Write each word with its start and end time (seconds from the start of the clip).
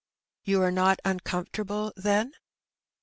"You 0.45 0.63
are 0.63 0.71
not 0.71 0.99
uncomfortable, 1.05 1.93
then 1.95 2.31